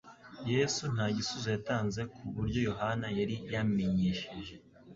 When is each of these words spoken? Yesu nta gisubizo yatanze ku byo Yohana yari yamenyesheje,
Yesu 0.53 0.83
nta 0.93 1.05
gisubizo 1.15 1.49
yatanze 1.55 2.01
ku 2.13 2.21
byo 2.47 2.59
Yohana 2.69 3.07
yari 3.17 3.35
yamenyesheje, 3.53 4.53